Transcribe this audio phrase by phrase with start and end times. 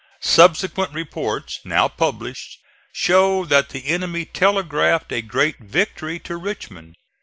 [0.23, 2.57] Subsequent reports, now published,
[2.91, 6.95] show that the enemy telegraphed a great victory to Richmond.